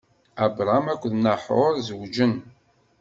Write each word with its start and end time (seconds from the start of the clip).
Abṛam 0.45 0.85
akked 0.93 1.13
Naḥuṛ 1.17 1.73
zewǧen. 1.87 2.33